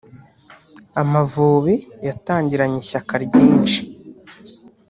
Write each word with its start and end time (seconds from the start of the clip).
Amavubi 1.01 1.75
yatangiranye 2.07 2.77
ishyaka 2.83 3.13
ryinshi 3.25 3.79